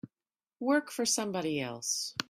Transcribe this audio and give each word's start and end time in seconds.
Work 0.59 0.89
for 0.89 1.05
somebody 1.05 1.59
else. 1.61 2.15